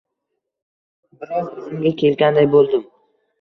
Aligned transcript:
Biroz 1.23 1.51
oʻzimga 1.59 1.93
kelganday 2.01 2.49
boʻldim 2.57 2.89